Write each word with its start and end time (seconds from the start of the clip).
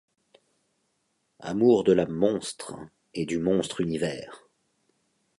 Amours 1.41 1.83
de 1.83 1.93
l’âme 1.93 2.11
monstre 2.15 2.75
et 3.13 3.27
du 3.27 3.37
monstre 3.37 3.81
univers! 3.81 4.49